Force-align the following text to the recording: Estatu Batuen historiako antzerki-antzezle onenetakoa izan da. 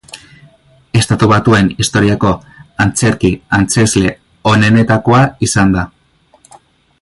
Estatu 0.99 1.27
Batuen 1.31 1.69
historiako 1.85 2.31
antzerki-antzezle 2.85 4.15
onenetakoa 4.53 5.21
izan 5.49 5.77
da. 5.77 5.85